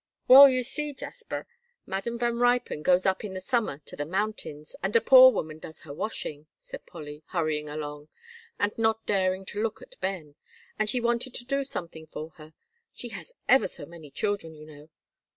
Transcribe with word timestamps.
"Well, 0.27 0.49
you 0.49 0.63
see, 0.63 0.95
Jasper, 0.95 1.45
Madam 1.85 2.17
Van 2.17 2.39
Ruypen 2.39 2.81
goes 2.81 3.05
up 3.05 3.23
in 3.23 3.35
the 3.35 3.39
summer 3.39 3.77
to 3.85 3.95
the 3.95 4.03
mountains, 4.03 4.75
and 4.81 4.95
a 4.95 4.99
poor 4.99 5.31
woman 5.31 5.59
does 5.59 5.81
her 5.81 5.93
washing," 5.93 6.47
said 6.57 6.87
Polly, 6.87 7.21
hurrying 7.27 7.69
along, 7.69 8.07
and 8.57 8.75
not 8.79 9.05
daring 9.05 9.45
to 9.45 9.61
look 9.61 9.79
at 9.79 9.99
Ben. 10.01 10.33
"And 10.79 10.89
she 10.89 10.99
wanted 10.99 11.35
to 11.35 11.45
do 11.45 11.63
something 11.63 12.07
for 12.07 12.31
her. 12.37 12.55
She 12.91 13.09
has 13.09 13.31
ever 13.47 13.67
so 13.67 13.85
many 13.85 14.09
children, 14.09 14.55
you 14.55 14.65
know." 14.65 14.89